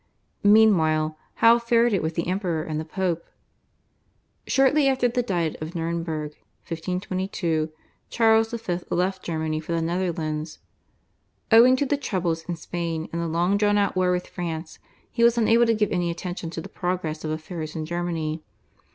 [0.41, 3.23] Meanwhile, how fared it with the Emperor and the Pope?
[4.47, 6.33] Shortly after the Diet of Nurnberg
[6.67, 7.69] (1522)
[8.09, 8.79] Charles V.
[8.89, 10.57] left Germany for the Netherlands.
[11.51, 14.79] Owing to the troubles in Spain and the long drawn out war with France
[15.11, 18.41] he was unable to give any attention to the progress of affairs in Germany.